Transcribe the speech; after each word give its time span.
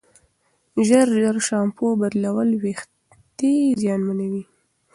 ژر 0.87 1.07
ژر 1.21 1.37
شامپو 1.47 1.85
بدلول 2.01 2.49
وېښتې 2.63 3.51
زیانمنوي. 3.81 4.43